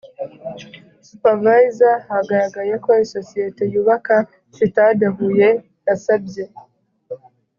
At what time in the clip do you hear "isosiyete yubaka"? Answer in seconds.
3.05-4.15